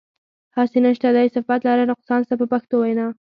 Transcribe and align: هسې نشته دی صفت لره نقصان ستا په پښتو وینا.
هسې 0.57 0.79
نشته 0.85 1.07
دی 1.15 1.27
صفت 1.35 1.59
لره 1.67 1.83
نقصان 1.91 2.19
ستا 2.25 2.35
په 2.41 2.45
پښتو 2.53 2.75
وینا. 2.79 3.07